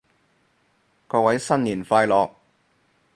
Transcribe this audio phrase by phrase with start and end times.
[1.07, 2.31] 各位新年快樂